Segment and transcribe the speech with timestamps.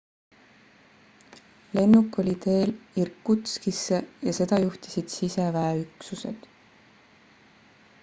[1.73, 2.71] lennuk oli teel
[3.03, 6.53] irkutskisse ja seda juhtisid siseväeüksused